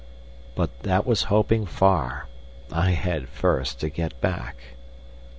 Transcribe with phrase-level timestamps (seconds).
[0.55, 2.25] But that was hoping far;
[2.71, 4.55] I had first to get back.